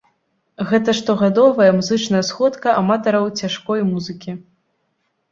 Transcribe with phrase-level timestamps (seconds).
[0.69, 4.31] Гэта штогадовая музычная сходка аматараў цяжкой музыкі.